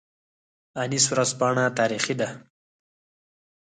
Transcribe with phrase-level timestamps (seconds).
[0.81, 2.27] انیس ورځپاڼه تاریخي ده